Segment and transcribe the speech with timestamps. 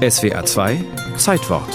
[0.00, 0.82] SWA 2
[1.18, 1.68] Zeitwort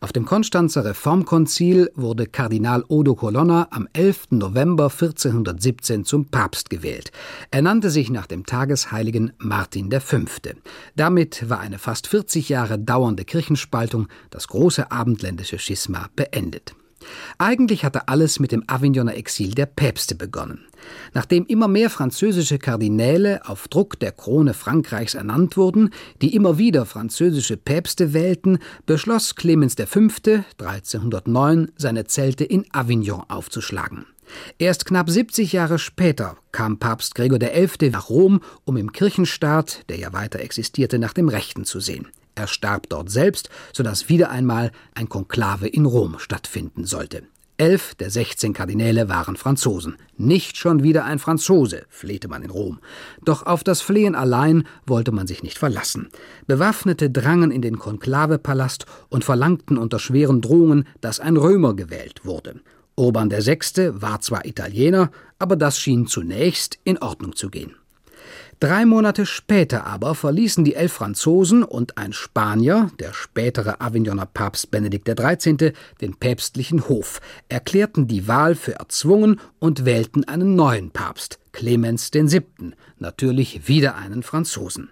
[0.00, 4.30] Auf dem Konstanzer Reformkonzil wurde Kardinal Odo Colonna am 11.
[4.30, 7.12] November 1417 zum Papst gewählt.
[7.52, 10.18] Er nannte sich nach dem Tagesheiligen Martin V.
[10.96, 16.74] Damit war eine fast 40 Jahre dauernde Kirchenspaltung, das große abendländische Schisma, beendet.
[17.38, 20.66] Eigentlich hatte alles mit dem Avignoner Exil der Päpste begonnen.
[21.12, 25.90] Nachdem immer mehr französische Kardinäle auf Druck der Krone Frankreichs ernannt wurden,
[26.22, 30.00] die immer wieder französische Päpste wählten, beschloss Clemens V.
[30.58, 34.06] 1309 seine Zelte in Avignon aufzuschlagen.
[34.58, 37.90] Erst knapp 70 Jahre später kam Papst Gregor XI.
[37.90, 42.08] nach Rom, um im Kirchenstaat, der ja weiter existierte, nach dem Rechten zu sehen.
[42.36, 47.22] Er starb dort selbst, sodass wieder einmal ein Konklave in Rom stattfinden sollte.
[47.56, 49.96] Elf der 16 Kardinäle waren Franzosen.
[50.18, 52.80] Nicht schon wieder ein Franzose, flehte man in Rom.
[53.24, 56.10] Doch auf das Flehen allein wollte man sich nicht verlassen.
[56.46, 62.60] Bewaffnete drangen in den Konklavepalast und verlangten unter schweren Drohungen, dass ein Römer gewählt wurde.
[62.96, 63.92] Urban VI.
[63.94, 67.74] war zwar Italiener, aber das schien zunächst in Ordnung zu gehen.
[68.58, 74.70] Drei Monate später aber verließen die elf Franzosen und ein Spanier, der spätere Avignoner Papst
[74.70, 81.38] Benedikt XIII., den päpstlichen Hof, erklärten die Wahl für erzwungen und wählten einen neuen Papst,
[81.52, 84.88] Clemens VII., natürlich wieder einen Franzosen.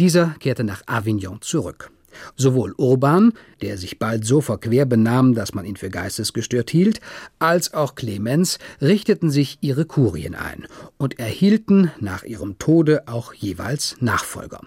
[0.00, 1.92] Dieser kehrte nach Avignon zurück.
[2.36, 7.00] Sowohl Urban, der sich bald so verquer benahm, dass man ihn für geistesgestört hielt,
[7.38, 10.66] als auch Clemens richteten sich ihre Kurien ein
[10.98, 14.60] und erhielten nach ihrem Tode auch jeweils Nachfolger.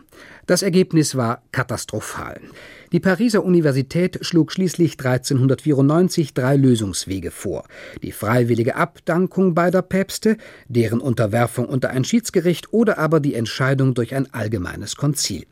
[0.50, 2.41] Das Ergebnis war katastrophal.
[2.91, 7.66] Die Pariser Universität schlug schließlich 1394 drei Lösungswege vor.
[8.02, 14.16] Die freiwillige Abdankung beider Päpste, deren Unterwerfung unter ein Schiedsgericht oder aber die Entscheidung durch
[14.16, 15.45] ein allgemeines Konzil.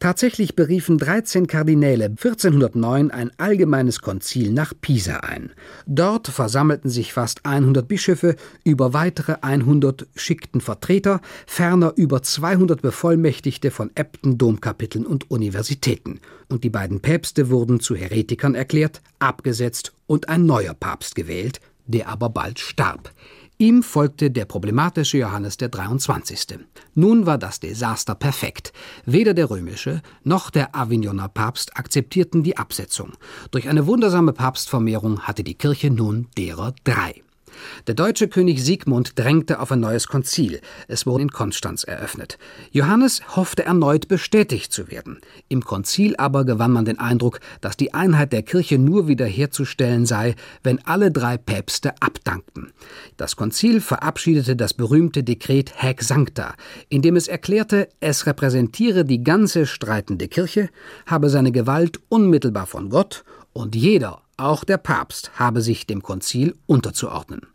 [0.00, 5.50] Tatsächlich beriefen 13 Kardinäle 1409 ein allgemeines Konzil nach Pisa ein.
[5.86, 13.70] Dort versammelten sich fast 100 Bischöfe, über weitere 100 schickten Vertreter, ferner über 200 Bevollmächtigte
[13.70, 16.20] von Äbten, Domkapiteln und Universitäten.
[16.48, 22.08] Und die beiden Päpste wurden zu Heretikern erklärt, abgesetzt und ein neuer Papst gewählt, der
[22.08, 23.12] aber bald starb.
[23.60, 26.60] Ihm folgte der problematische Johannes der 23.
[26.94, 28.72] Nun war das Desaster perfekt.
[29.04, 33.14] Weder der römische noch der Avignoner Papst akzeptierten die Absetzung.
[33.50, 37.24] Durch eine wundersame Papstvermehrung hatte die Kirche nun derer drei.
[37.86, 40.60] Der deutsche König Siegmund drängte auf ein neues Konzil.
[40.86, 42.38] Es wurde in Konstanz eröffnet.
[42.70, 45.20] Johannes hoffte erneut bestätigt zu werden.
[45.48, 50.34] Im Konzil aber gewann man den Eindruck, dass die Einheit der Kirche nur wiederherzustellen sei,
[50.62, 52.72] wenn alle drei Päpste abdankten.
[53.16, 56.54] Das Konzil verabschiedete das berühmte Dekret Haec Sancta,
[56.88, 60.68] in dem es erklärte, es repräsentiere die ganze streitende Kirche,
[61.06, 66.56] habe seine Gewalt unmittelbar von Gott und jeder auch der Papst habe sich dem Konzil
[66.66, 67.46] unterzuordnen.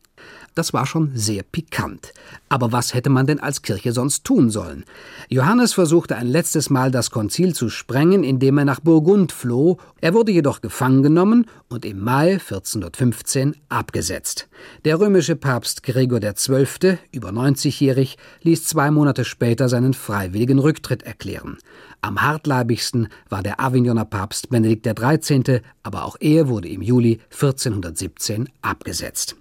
[0.56, 2.14] Das war schon sehr pikant.
[2.48, 4.86] Aber was hätte man denn als Kirche sonst tun sollen?
[5.30, 9.78] Johannes versuchte ein letztes Mal das Konzil zu sprengen, indem er nach Burgund floh.
[10.00, 14.48] Er wurde jedoch gefangen genommen und im Mai 1415 abgesetzt.
[14.86, 21.58] Der römische Papst Gregor XII., über 90-jährig, ließ zwei Monate später seinen freiwilligen Rücktritt erklären.
[22.02, 28.50] Am hartleibigsten war der Avignoner Papst Benedikt XIII., aber auch er wurde im Juli 1417
[28.62, 29.38] abgesetzt.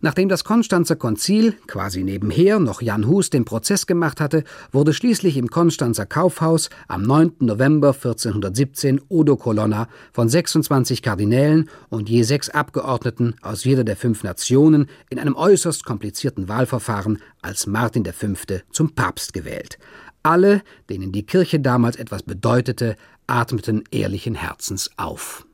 [0.00, 5.36] Nachdem das Konstanzer Konzil quasi nebenher noch Jan Hus den Prozess gemacht hatte, wurde schließlich
[5.36, 7.32] im Konstanzer Kaufhaus am 9.
[7.40, 14.24] November 1417 Odo Colonna von 26 Kardinälen und je sechs Abgeordneten aus jeder der fünf
[14.24, 18.28] Nationen in einem äußerst komplizierten Wahlverfahren als Martin V.
[18.70, 19.78] zum Papst gewählt.
[20.22, 25.46] Alle, denen die Kirche damals etwas bedeutete, atmeten ehrlichen Herzens auf.